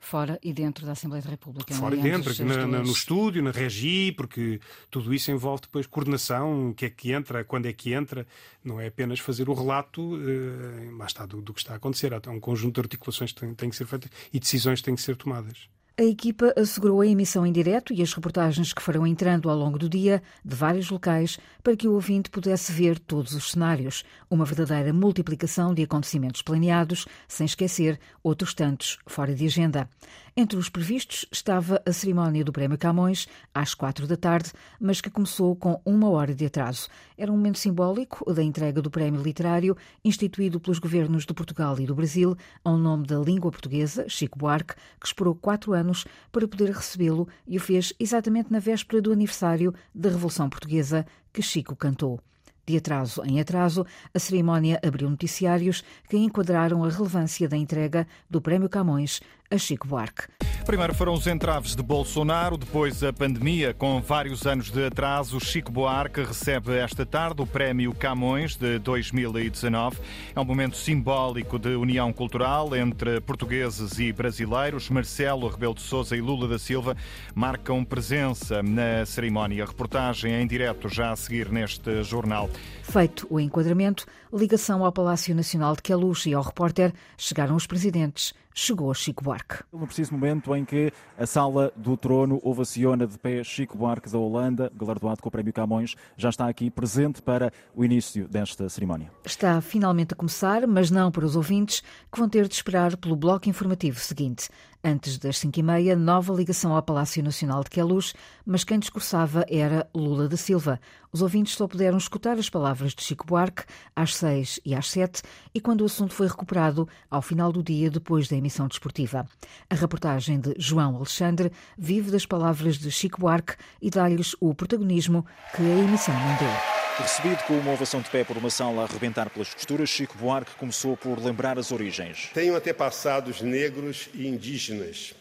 Fora 0.00 0.38
e 0.42 0.52
dentro 0.52 0.86
da 0.86 0.92
Assembleia 0.92 1.22
da 1.22 1.30
República. 1.30 1.74
Fora 1.74 1.94
e 1.94 2.00
dentro, 2.00 2.32
na, 2.44 2.66
na, 2.66 2.78
no 2.78 2.90
estúdio, 2.90 3.42
na 3.42 3.50
regi, 3.50 4.12
porque 4.12 4.60
tudo 4.90 5.12
isso 5.12 5.30
envolve 5.30 5.62
depois 5.62 5.86
coordenação, 5.86 6.70
o 6.70 6.74
que 6.74 6.86
é 6.86 6.90
que 6.90 7.12
entra, 7.12 7.44
quando 7.44 7.66
é 7.66 7.72
que 7.72 7.92
entra, 7.92 8.26
não 8.62 8.80
é 8.80 8.86
apenas 8.86 9.18
fazer 9.18 9.48
o 9.48 9.52
relato 9.52 10.16
eh, 10.16 10.90
mais 10.90 11.10
está, 11.10 11.26
do, 11.26 11.42
do, 11.42 11.52
que 11.52 11.60
está 11.60 11.74
a 11.74 11.76
acontecer. 11.76 12.14
Há 12.14 12.30
um 12.30 12.40
conjunto 12.40 12.74
de 12.76 12.80
articulações 12.80 13.32
que 13.32 13.40
têm, 13.40 13.54
têm 13.54 13.70
que 13.70 13.76
ser 13.76 13.86
feitas 13.86 14.10
e 14.32 14.40
decisões 14.40 14.80
que 14.80 14.86
têm 14.86 14.94
que 14.94 15.02
ser 15.02 15.16
tomadas. 15.16 15.68
A 15.96 16.02
equipa 16.02 16.52
assegurou 16.56 17.02
a 17.02 17.06
emissão 17.06 17.46
em 17.46 17.52
direto 17.52 17.94
e 17.94 18.02
as 18.02 18.12
reportagens 18.12 18.72
que 18.72 18.82
foram 18.82 19.06
entrando 19.06 19.48
ao 19.48 19.56
longo 19.56 19.78
do 19.78 19.88
dia 19.88 20.20
de 20.44 20.56
vários 20.56 20.90
locais 20.90 21.38
para 21.62 21.76
que 21.76 21.86
o 21.86 21.92
ouvinte 21.92 22.30
pudesse 22.30 22.72
ver 22.72 22.98
todos 22.98 23.32
os 23.32 23.52
cenários. 23.52 24.02
Uma 24.28 24.44
verdadeira 24.44 24.92
multiplicação 24.92 25.72
de 25.72 25.84
acontecimentos 25.84 26.42
planeados, 26.42 27.06
sem 27.28 27.44
esquecer 27.44 28.00
outros 28.24 28.54
tantos 28.54 28.98
fora 29.06 29.32
de 29.32 29.46
agenda. 29.46 29.88
Entre 30.36 30.58
os 30.58 30.68
previstos 30.68 31.26
estava 31.30 31.80
a 31.86 31.92
cerimónia 31.92 32.44
do 32.44 32.52
Prémio 32.52 32.76
Camões, 32.76 33.28
às 33.54 33.72
quatro 33.72 34.04
da 34.04 34.16
tarde, 34.16 34.50
mas 34.80 35.00
que 35.00 35.08
começou 35.08 35.54
com 35.54 35.80
uma 35.84 36.10
hora 36.10 36.34
de 36.34 36.44
atraso. 36.44 36.88
Era 37.16 37.30
um 37.30 37.36
momento 37.36 37.60
simbólico 37.60 38.34
da 38.34 38.42
entrega 38.42 38.82
do 38.82 38.90
Prémio 38.90 39.22
Literário, 39.22 39.76
instituído 40.04 40.58
pelos 40.58 40.80
governos 40.80 41.24
de 41.24 41.32
Portugal 41.32 41.78
e 41.78 41.86
do 41.86 41.94
Brasil, 41.94 42.36
ao 42.64 42.76
nome 42.76 43.06
da 43.06 43.16
língua 43.20 43.52
portuguesa, 43.52 44.08
Chico 44.08 44.36
Buarque, 44.36 44.74
que 44.98 45.06
esperou 45.06 45.36
quatro 45.36 45.72
anos 45.72 45.83
para 46.32 46.48
poder 46.48 46.70
recebê-lo 46.70 47.28
e 47.46 47.56
o 47.56 47.60
fez 47.60 47.92
exatamente 47.98 48.52
na 48.52 48.58
véspera 48.58 49.02
do 49.02 49.12
aniversário 49.12 49.74
da 49.94 50.08
Revolução 50.08 50.48
Portuguesa, 50.48 51.06
que 51.32 51.42
Chico 51.42 51.76
cantou. 51.76 52.20
De 52.66 52.78
atraso 52.78 53.22
em 53.24 53.40
atraso, 53.40 53.84
a 54.14 54.18
cerimónia 54.18 54.80
abriu 54.82 55.10
noticiários 55.10 55.84
que 56.08 56.16
enquadraram 56.16 56.82
a 56.82 56.88
relevância 56.88 57.46
da 57.46 57.58
entrega 57.58 58.06
do 58.28 58.40
Prémio 58.40 58.70
Camões 58.70 59.20
a 59.50 59.58
Chico 59.58 59.86
Buarque. 59.86 60.24
Primeiro 60.66 60.94
foram 60.94 61.12
os 61.12 61.26
entraves 61.26 61.76
de 61.76 61.82
Bolsonaro, 61.82 62.56
depois 62.56 63.04
a 63.04 63.12
pandemia, 63.12 63.74
com 63.74 64.00
vários 64.00 64.46
anos 64.46 64.70
de 64.70 64.86
atraso. 64.86 65.38
Chico 65.38 65.70
Buarque 65.70 66.22
recebe 66.22 66.74
esta 66.78 67.04
tarde 67.04 67.42
o 67.42 67.46
Prémio 67.46 67.94
Camões 67.94 68.56
de 68.56 68.78
2019. 68.78 69.98
É 70.34 70.40
um 70.40 70.44
momento 70.44 70.78
simbólico 70.78 71.58
de 71.58 71.76
união 71.76 72.10
cultural 72.14 72.74
entre 72.74 73.20
portugueses 73.20 73.98
e 73.98 74.10
brasileiros. 74.10 74.88
Marcelo 74.88 75.48
Rebelo 75.48 75.74
de 75.74 75.82
Sousa 75.82 76.16
e 76.16 76.20
Lula 76.22 76.48
da 76.48 76.58
Silva 76.58 76.96
marcam 77.34 77.84
presença 77.84 78.62
na 78.62 79.04
cerimónia. 79.04 79.66
Reportagem 79.66 80.32
em 80.32 80.46
direto 80.46 80.88
já 80.88 81.12
a 81.12 81.16
seguir 81.16 81.52
neste 81.52 82.02
jornal. 82.02 82.48
Feito 82.82 83.26
o 83.28 83.38
enquadramento, 83.38 84.06
ligação 84.32 84.82
ao 84.82 84.92
Palácio 84.92 85.34
Nacional 85.34 85.76
de 85.76 85.82
Queluz 85.82 86.24
e 86.24 86.32
ao 86.32 86.42
repórter, 86.42 86.92
chegaram 87.18 87.54
os 87.54 87.66
presidentes. 87.66 88.32
Chegou 88.56 88.94
Chico 88.94 89.24
Buarque. 89.24 89.64
No 89.72 89.84
preciso 89.84 90.12
momento 90.12 90.54
em 90.54 90.64
que 90.64 90.92
a 91.18 91.26
sala 91.26 91.72
do 91.74 91.96
trono 91.96 92.40
ovaciona 92.40 93.04
de 93.04 93.18
pé 93.18 93.42
Chico 93.42 93.76
Buarque 93.76 94.08
da 94.08 94.16
Holanda, 94.16 94.70
galardoado 94.72 95.20
com 95.20 95.28
o 95.28 95.32
Prémio 95.32 95.52
Camões, 95.52 95.96
já 96.16 96.28
está 96.28 96.46
aqui 96.46 96.70
presente 96.70 97.20
para 97.20 97.52
o 97.74 97.84
início 97.84 98.28
desta 98.28 98.68
cerimónia. 98.68 99.10
Está 99.24 99.60
finalmente 99.60 100.14
a 100.14 100.16
começar, 100.16 100.68
mas 100.68 100.88
não 100.88 101.10
para 101.10 101.26
os 101.26 101.34
ouvintes, 101.34 101.82
que 102.12 102.18
vão 102.18 102.28
ter 102.28 102.46
de 102.46 102.54
esperar 102.54 102.96
pelo 102.96 103.16
bloco 103.16 103.48
informativo 103.48 103.98
seguinte. 103.98 104.48
Antes 104.86 105.16
das 105.16 105.38
cinco 105.38 105.58
e 105.58 105.62
meia, 105.62 105.96
nova 105.96 106.30
ligação 106.34 106.76
ao 106.76 106.82
Palácio 106.82 107.24
Nacional 107.24 107.64
de 107.64 107.70
Queluz, 107.70 108.12
mas 108.44 108.64
quem 108.64 108.78
discursava 108.78 109.42
era 109.48 109.88
Lula 109.94 110.28
da 110.28 110.36
Silva. 110.36 110.78
Os 111.10 111.22
ouvintes 111.22 111.54
só 111.54 111.66
puderam 111.66 111.96
escutar 111.96 112.38
as 112.38 112.50
palavras 112.50 112.92
de 112.92 113.02
Chico 113.02 113.26
Buarque 113.26 113.64
às 113.96 114.14
seis 114.14 114.60
e 114.62 114.74
às 114.74 114.90
sete 114.90 115.22
e 115.54 115.60
quando 115.60 115.80
o 115.80 115.86
assunto 115.86 116.12
foi 116.12 116.28
recuperado 116.28 116.86
ao 117.10 117.22
final 117.22 117.50
do 117.50 117.62
dia 117.62 117.90
depois 117.90 118.28
da 118.28 118.36
emissão 118.36 118.68
desportiva. 118.68 119.26
A 119.70 119.74
reportagem 119.74 120.38
de 120.38 120.54
João 120.58 120.96
Alexandre 120.96 121.50
vive 121.78 122.10
das 122.10 122.26
palavras 122.26 122.76
de 122.76 122.90
Chico 122.90 123.22
Buarque 123.22 123.54
e 123.80 123.88
dá-lhes 123.88 124.36
o 124.38 124.54
protagonismo 124.54 125.24
que 125.56 125.62
a 125.62 125.78
emissão 125.78 126.14
não 126.14 126.36
deu. 126.36 126.83
Recebido 126.96 127.42
com 127.42 127.54
uma 127.54 127.72
ovação 127.72 128.00
de 128.00 128.08
pé 128.08 128.22
por 128.22 128.36
uma 128.36 128.48
sala 128.48 128.82
a 128.82 128.84
arrebentar 128.84 129.28
pelas 129.28 129.52
costuras, 129.52 129.90
Chico 129.90 130.16
Buarque 130.16 130.54
começou 130.54 130.96
por 130.96 131.18
lembrar 131.18 131.58
as 131.58 131.72
origens. 131.72 132.30
Tenho 132.32 132.54
antepassados 132.54 133.40
negros 133.42 134.08
e 134.14 134.28
indígenas, 134.28 135.12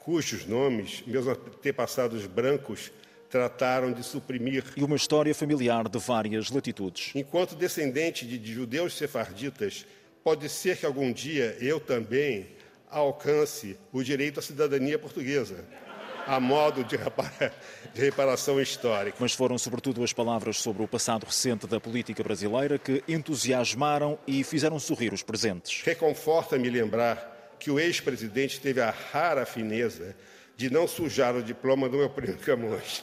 cujos 0.00 0.44
nomes 0.44 1.04
meus 1.06 1.28
antepassados 1.28 2.26
brancos 2.26 2.90
trataram 3.30 3.92
de 3.92 4.02
suprimir. 4.02 4.64
E 4.76 4.82
uma 4.82 4.96
história 4.96 5.32
familiar 5.32 5.88
de 5.88 5.98
várias 6.00 6.50
latitudes. 6.50 7.12
Enquanto 7.14 7.54
descendente 7.54 8.26
de 8.26 8.52
judeus 8.52 8.94
sefarditas, 8.94 9.86
pode 10.24 10.48
ser 10.48 10.78
que 10.78 10.84
algum 10.84 11.12
dia 11.12 11.56
eu 11.60 11.78
também 11.78 12.48
alcance 12.90 13.78
o 13.92 14.02
direito 14.02 14.40
à 14.40 14.42
cidadania 14.42 14.98
portuguesa 14.98 15.64
a 16.30 16.38
modo 16.38 16.84
de, 16.84 16.96
de 17.92 18.00
reparação 18.00 18.60
histórica. 18.60 19.16
Mas 19.18 19.34
foram 19.34 19.58
sobretudo 19.58 20.04
as 20.04 20.12
palavras 20.12 20.58
sobre 20.58 20.80
o 20.80 20.86
passado 20.86 21.26
recente 21.26 21.66
da 21.66 21.80
política 21.80 22.22
brasileira 22.22 22.78
que 22.78 23.02
entusiasmaram 23.08 24.16
e 24.28 24.44
fizeram 24.44 24.78
sorrir 24.78 25.12
os 25.12 25.24
presentes. 25.24 25.82
Reconforta-me 25.84 26.70
lembrar 26.70 27.56
que 27.58 27.68
o 27.68 27.80
ex-presidente 27.80 28.60
teve 28.60 28.80
a 28.80 28.94
rara 29.12 29.44
fineza 29.44 30.14
de 30.56 30.70
não 30.70 30.86
sujar 30.86 31.34
o 31.34 31.42
diploma 31.42 31.88
do 31.88 31.96
meu 31.96 32.08
primo 32.08 32.38
Camões, 32.38 33.02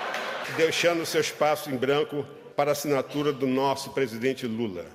deixando 0.56 1.04
seu 1.04 1.20
espaço 1.20 1.68
em 1.68 1.76
branco 1.76 2.26
para 2.56 2.70
a 2.70 2.72
assinatura 2.72 3.34
do 3.34 3.46
nosso 3.46 3.90
presidente 3.90 4.46
Lula. 4.46 4.86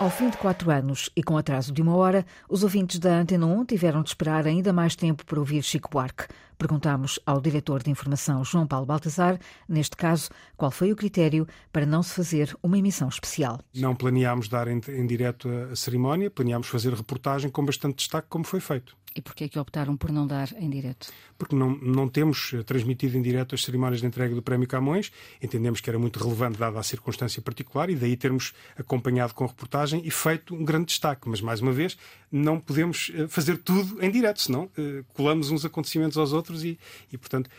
Ao 0.00 0.08
fim 0.08 0.30
de 0.30 0.38
quatro 0.38 0.70
anos 0.70 1.10
e 1.14 1.22
com 1.22 1.36
atraso 1.36 1.70
de 1.70 1.82
uma 1.82 1.94
hora, 1.94 2.24
os 2.48 2.62
ouvintes 2.62 2.98
da 2.98 3.18
Antena 3.18 3.44
1 3.44 3.66
tiveram 3.66 4.02
de 4.02 4.08
esperar 4.08 4.46
ainda 4.46 4.72
mais 4.72 4.96
tempo 4.96 5.26
para 5.26 5.38
ouvir 5.38 5.62
Chico 5.62 5.90
Buarque. 5.90 6.24
Perguntámos 6.56 7.20
ao 7.26 7.38
diretor 7.38 7.82
de 7.82 7.90
informação, 7.90 8.42
João 8.42 8.66
Paulo 8.66 8.86
Baltazar, 8.86 9.38
neste 9.68 9.98
caso, 9.98 10.30
qual 10.56 10.70
foi 10.70 10.90
o 10.90 10.96
critério 10.96 11.46
para 11.70 11.84
não 11.84 12.02
se 12.02 12.14
fazer 12.14 12.56
uma 12.62 12.78
emissão 12.78 13.10
especial. 13.10 13.60
Não 13.74 13.94
planeámos 13.94 14.48
dar 14.48 14.68
em, 14.68 14.80
em 14.88 15.06
direto 15.06 15.50
a, 15.50 15.72
a 15.72 15.76
cerimónia, 15.76 16.30
planeámos 16.30 16.68
fazer 16.68 16.94
reportagem 16.94 17.50
com 17.50 17.62
bastante 17.62 17.96
destaque, 17.96 18.28
como 18.30 18.44
foi 18.44 18.60
feito. 18.60 18.96
E 19.14 19.20
porquê 19.20 19.44
é 19.44 19.48
que 19.48 19.58
optaram 19.58 19.96
por 19.96 20.12
não 20.12 20.26
dar 20.26 20.52
em 20.56 20.70
direto? 20.70 21.12
Porque 21.36 21.56
não, 21.56 21.76
não 21.76 22.08
temos 22.08 22.52
eh, 22.54 22.62
transmitido 22.62 23.18
em 23.18 23.22
direto 23.22 23.54
as 23.56 23.62
cerimónias 23.64 24.00
de 24.00 24.06
entrega 24.06 24.34
do 24.34 24.42
Prémio 24.42 24.68
Camões. 24.68 25.10
Entendemos 25.42 25.80
que 25.80 25.90
era 25.90 25.98
muito 25.98 26.22
relevante, 26.22 26.58
dada 26.58 26.78
a 26.78 26.82
circunstância 26.82 27.42
particular, 27.42 27.90
e 27.90 27.96
daí 27.96 28.16
termos 28.16 28.52
acompanhado 28.76 29.34
com 29.34 29.44
reportagem 29.44 30.02
e 30.04 30.10
feito 30.10 30.54
um 30.54 30.64
grande 30.64 30.86
destaque. 30.86 31.28
Mas, 31.28 31.40
mais 31.40 31.60
uma 31.60 31.72
vez, 31.72 31.98
não 32.30 32.60
podemos 32.60 33.10
eh, 33.14 33.26
fazer 33.26 33.58
tudo 33.58 34.02
em 34.02 34.10
direto, 34.10 34.40
senão 34.40 34.64
uh, 34.64 35.04
colamos 35.12 35.50
uns 35.50 35.64
acontecimentos 35.64 36.16
aos 36.16 36.32
outros 36.32 36.62
e, 36.62 36.78
e 37.12 37.18
portanto, 37.18 37.50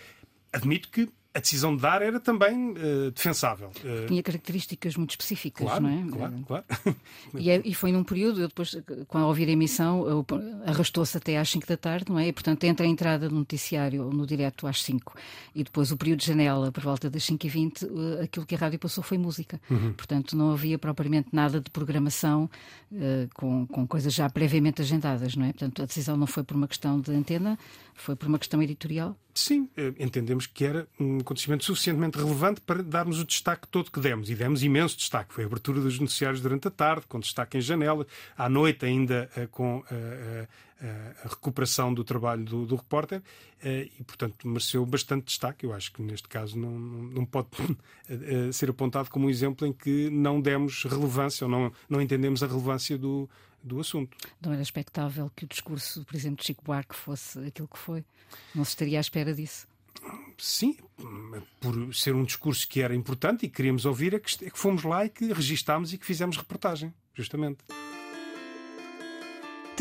admito 0.54 0.90
que 0.90 1.10
a 1.34 1.40
decisão 1.40 1.76
de 1.76 1.82
dar 1.82 2.02
era 2.02 2.20
também 2.20 2.72
uh, 2.72 3.12
defensável. 3.12 3.72
Uh... 3.84 4.08
Tinha 4.08 4.22
características 4.22 4.98
muito 4.98 5.12
específicas, 5.12 5.66
claro, 5.66 5.84
não 5.84 5.90
é? 5.90 6.12
Claro, 6.12 6.44
claro. 6.46 6.66
e, 7.40 7.50
é, 7.50 7.62
e, 7.64 7.74
foi 7.74 7.92
num 7.92 8.04
período, 8.04 8.42
eu 8.42 8.50
depois, 8.50 8.76
quando 9.08 9.28
ouvir 9.28 9.48
a 9.48 9.52
emissão, 9.52 10.26
arrastou-se 10.66 11.18
até 11.18 11.38
às 11.38 11.50
5 11.50 11.66
da 11.66 11.78
tarde, 11.78 12.06
não 12.10 12.20
é? 12.20 12.28
E, 12.28 12.34
portanto, 12.34 12.64
entre 12.66 12.86
a 12.86 12.90
entrada 12.90 13.30
do 13.30 13.36
noticiário 13.36 14.10
no 14.12 14.28
direto 14.28 14.68
às 14.68 14.84
5 14.84 15.16
e 15.56 15.64
depois 15.64 15.92
o 15.92 15.98
período 15.98 16.20
de 16.20 16.28
janela 16.28 16.72
por 16.72 16.84
volta 16.84 17.10
das 17.10 17.24
5 17.24 17.46
e 17.46 17.50
20, 17.50 17.86
uh, 17.86 18.24
aquilo 18.24 18.46
que 18.46 18.56
a 18.56 18.58
rádio 18.58 18.80
passou 18.80 19.02
foi 19.04 19.18
música. 19.18 19.62
Uhum. 19.70 19.94
Portanto, 19.94 20.36
não 20.36 20.52
havia 20.52 20.78
propriamente 20.78 21.30
nada 21.32 21.62
de 21.62 21.70
programação 21.70 22.50
com, 23.34 23.66
com 23.68 23.88
coisas 23.88 24.14
já 24.14 24.30
previamente 24.30 24.82
agendadas, 24.82 25.36
não 25.36 25.46
é? 25.46 25.54
Portanto, 25.54 25.82
a 25.82 25.86
decisão 25.86 26.18
não 26.18 26.28
foi 26.28 26.44
por 26.44 26.58
uma 26.58 26.68
questão 26.68 27.00
de 27.00 27.12
antena, 27.12 27.58
foi 27.94 28.16
por 28.16 28.28
uma 28.28 28.38
questão 28.38 28.62
editorial. 28.62 29.16
Sim, 29.34 29.70
eh, 29.78 29.94
entendemos 29.98 30.46
que 30.46 30.66
era 30.66 30.88
um 31.00 31.20
acontecimento 31.20 31.64
suficientemente 31.64 32.18
relevante 32.18 32.62
para 32.62 32.84
darmos 32.84 33.20
o 33.20 33.26
destaque 33.26 33.68
todo 33.68 33.92
que 33.92 34.00
demos. 34.00 34.30
E 34.30 34.36
demos 34.36 34.64
imenso 34.64 34.98
destaque. 34.98 35.34
Foi 35.34 35.44
a 35.44 35.48
abertura 35.48 35.80
dos 35.80 36.00
noticiários 36.00 36.42
durante 36.42 36.68
a 36.68 36.72
tarde, 36.72 37.06
com 37.08 37.20
destaque 37.20 37.58
em 37.58 37.62
janela, 37.62 38.06
à 38.38 38.50
noite 38.50 38.86
ainda 38.86 39.30
eh, 39.36 39.48
com 39.50 39.84
a, 40.82 40.86
eh, 40.86 41.16
a, 41.24 41.28
recuperação 41.28 41.94
do 41.94 42.04
trabalho 42.04 42.44
do, 42.44 42.66
do 42.66 42.76
repórter, 42.76 43.22
e 43.64 44.04
portanto 44.04 44.48
mereceu 44.48 44.86
bastante 44.86 45.26
destaque. 45.26 45.66
Eu 45.66 45.74
acho 45.74 45.92
que 45.92 46.02
neste 46.02 46.28
caso 46.28 46.58
não, 46.58 46.72
não 46.72 47.26
pode 47.26 47.50
ser 48.52 48.70
apontado 48.70 49.10
como 49.10 49.28
um 49.28 49.30
exemplo 49.30 49.68
em 49.68 49.72
que 49.72 50.10
não 50.10 50.42
demos 50.42 50.84
relevância 50.84 51.46
ou 51.46 51.52
não, 51.52 51.72
não 51.88 52.02
entendemos 52.02 52.42
a 52.42 52.48
relevância 52.48 52.98
do, 52.98 53.30
do 53.64 53.80
assunto. 53.80 54.18
Não 54.42 54.52
era 54.52 54.62
expectável 54.62 55.32
que 55.36 55.46
o 55.46 55.48
discurso, 55.48 56.06
exemplo, 56.14 56.38
de 56.38 56.48
Chico 56.48 56.64
Buarque 56.64 56.96
fosse 56.96 57.40
aquilo 57.40 57.68
que 57.68 57.78
foi? 57.78 58.04
Não 58.56 58.64
se 58.64 58.72
estaria 58.72 59.00
à 59.00 59.02
espera 59.02 59.34
disso? 59.34 59.68
Sim, 60.38 60.76
por 61.60 61.94
ser 61.94 62.16
um 62.16 62.24
discurso 62.24 62.68
que 62.68 62.82
era 62.82 62.96
importante 62.96 63.46
e 63.46 63.50
que 63.50 63.56
queríamos 63.56 63.86
ouvir, 63.86 64.16
é 64.16 64.20
que, 64.20 64.46
é 64.46 64.50
que 64.50 64.58
fomos 64.58 64.84
lá 64.84 65.06
e 65.06 65.10
que 65.10 65.32
registámos 65.32 65.94
e 65.94 65.98
que 65.98 66.06
fizemos 66.06 66.38
reportagem, 66.38 66.94
justamente. 67.14 67.60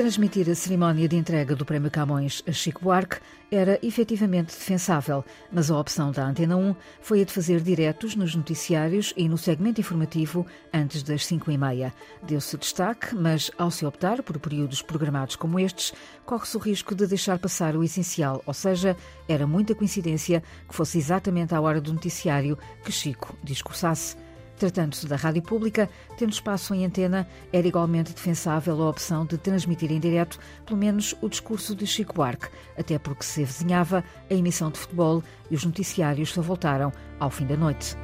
Transmitir 0.01 0.49
a 0.49 0.55
cerimónia 0.55 1.07
de 1.07 1.15
entrega 1.15 1.55
do 1.55 1.67
Prémio 1.67 1.91
Camões 1.91 2.43
a 2.49 2.53
Chico 2.53 2.85
Buarque 2.85 3.19
era 3.53 3.79
efetivamente 3.83 4.47
defensável, 4.47 5.23
mas 5.53 5.71
a 5.71 5.79
opção 5.79 6.11
da 6.11 6.27
Antena 6.27 6.57
1 6.57 6.75
foi 7.03 7.21
a 7.21 7.25
de 7.27 7.31
fazer 7.31 7.61
diretos 7.61 8.17
nos 8.17 8.35
noticiários 8.35 9.13
e 9.15 9.29
no 9.29 9.37
segmento 9.37 9.79
informativo 9.79 10.47
antes 10.73 11.03
das 11.03 11.27
5 11.27 11.51
e 11.51 11.59
meia. 11.59 11.93
Deu-se 12.23 12.57
destaque, 12.57 13.15
mas 13.15 13.51
ao 13.59 13.71
se 13.71 13.85
optar 13.85 14.23
por 14.23 14.39
períodos 14.39 14.81
programados 14.81 15.37
como 15.37 15.61
estes, 15.61 15.93
corre-se 16.25 16.57
o 16.57 16.61
risco 16.61 16.95
de 16.95 17.07
deixar 17.07 17.39
passar 17.39 17.77
o 17.77 17.85
essencial, 17.85 18.43
ou 18.47 18.55
seja, 18.55 18.97
era 19.29 19.47
muita 19.47 19.75
coincidência 19.75 20.43
que 20.67 20.75
fosse 20.75 20.97
exatamente 20.97 21.55
à 21.55 21.61
hora 21.61 21.79
do 21.79 21.93
noticiário 21.93 22.57
que 22.83 22.91
Chico 22.91 23.37
discursasse. 23.45 24.17
Tratando-se 24.61 25.07
da 25.07 25.17
rádio 25.17 25.41
pública, 25.41 25.89
tendo 26.19 26.35
espaço 26.35 26.75
em 26.75 26.85
antena, 26.85 27.27
era 27.51 27.67
igualmente 27.67 28.13
defensável 28.13 28.83
a 28.83 28.91
opção 28.91 29.25
de 29.25 29.39
transmitir 29.39 29.91
em 29.91 29.99
direto, 29.99 30.39
pelo 30.67 30.79
menos, 30.79 31.15
o 31.23 31.31
discurso 31.31 31.75
de 31.75 31.87
Chico 31.87 32.13
Buarque, 32.13 32.51
até 32.77 32.99
porque 32.99 33.25
se 33.25 33.43
avizinhava 33.43 34.05
a 34.31 34.35
emissão 34.35 34.71
de 34.71 34.79
futebol 34.79 35.25
e 35.51 35.55
os 35.55 35.65
noticiários 35.65 36.31
só 36.31 36.43
voltaram 36.43 36.93
ao 37.19 37.31
fim 37.31 37.47
da 37.47 37.57
noite. 37.57 37.97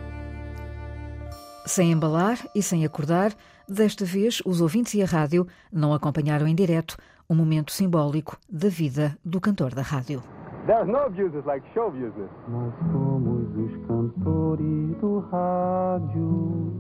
Sem 1.66 1.92
embalar 1.92 2.38
e 2.54 2.62
sem 2.62 2.86
acordar, 2.86 3.36
desta 3.68 4.06
vez 4.06 4.40
os 4.46 4.62
ouvintes 4.62 4.94
e 4.94 5.02
a 5.02 5.06
rádio 5.06 5.46
não 5.70 5.92
acompanharam 5.92 6.48
em 6.48 6.54
direto 6.54 6.96
um 7.28 7.34
momento 7.34 7.70
simbólico 7.70 8.38
da 8.48 8.70
vida 8.70 9.14
do 9.22 9.42
cantor 9.42 9.74
da 9.74 9.82
rádio. 9.82 10.35
There's 10.66 10.88
no 10.88 11.08
business 11.10 11.46
like 11.46 11.62
show 11.74 11.92
business. 11.92 12.28
Nós 12.48 12.74
somos 12.90 13.46
os 13.56 13.86
cantores 13.86 14.96
do 15.00 15.20
rádio. 15.30 16.72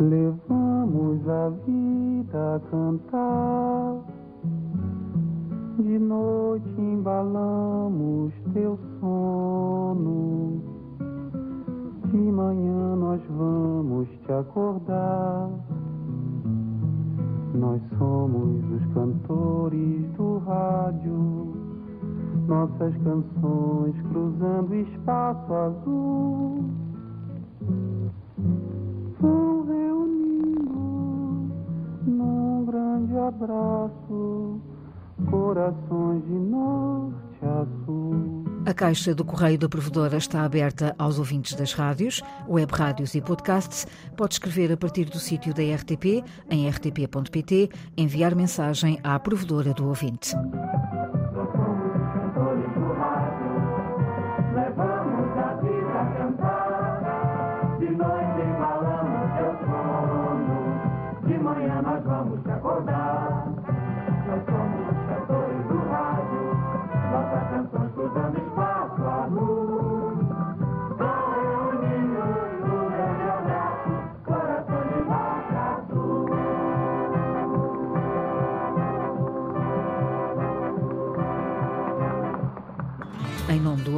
Levamos 0.00 1.28
a 1.28 1.50
vida 1.64 2.56
a 2.56 2.60
cantar. 2.72 4.00
De 5.78 5.96
noite 5.96 6.74
embalamos 6.76 8.34
teu 8.52 8.76
sono. 8.98 10.60
De 12.10 12.16
manhã 12.16 12.96
nós 12.96 13.22
vamos 13.30 14.08
te 14.08 14.32
acordar. 14.32 15.50
Nós 17.54 17.80
somos 17.96 18.64
os 18.72 18.92
cantores 18.92 20.10
do 20.16 20.38
rádio 20.38 21.55
nossas 22.46 22.94
canções 22.98 23.94
cruzando 24.10 24.74
espaço 24.74 25.54
azul 25.54 26.64
vão 29.20 29.66
reunindo 29.66 30.72
num 32.06 32.64
grande 32.64 33.18
abraço 33.18 34.60
corações 35.30 36.24
de 36.24 36.32
norte 36.32 37.16
a 37.42 37.66
sul. 37.84 38.44
A 38.66 38.74
caixa 38.74 39.14
do 39.14 39.24
correio 39.24 39.58
da 39.58 39.68
provedora 39.68 40.16
está 40.16 40.44
aberta 40.44 40.94
aos 40.98 41.18
ouvintes 41.18 41.54
das 41.54 41.72
rádios, 41.72 42.20
web 42.48 42.72
rádios 42.72 43.14
e 43.14 43.20
podcasts. 43.20 43.86
Pode 44.16 44.34
escrever 44.34 44.72
a 44.72 44.76
partir 44.76 45.04
do 45.04 45.18
sítio 45.18 45.54
da 45.54 45.62
RTP, 45.62 46.24
em 46.50 46.68
rtp.pt, 46.68 47.70
enviar 47.96 48.34
mensagem 48.34 48.98
à 49.04 49.18
provedora 49.20 49.72
do 49.72 49.86
ouvinte. 49.86 50.34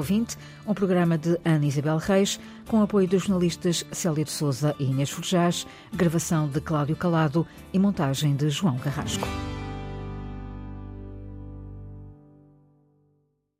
2020, 0.08 0.36
um 0.66 0.74
programa 0.74 1.18
de 1.18 1.38
Ana 1.44 1.66
Isabel 1.66 1.98
Reis, 1.98 2.40
com 2.66 2.82
apoio 2.82 3.06
dos 3.06 3.24
jornalistas 3.24 3.84
Célia 3.92 4.24
de 4.24 4.30
Souza 4.30 4.74
e 4.78 4.84
Inês 4.84 5.10
Forjás, 5.10 5.66
gravação 5.92 6.48
de 6.48 6.60
Cláudio 6.60 6.96
Calado 6.96 7.46
e 7.72 7.78
montagem 7.78 8.34
de 8.34 8.48
João 8.48 8.78
Carrasco. 8.78 9.28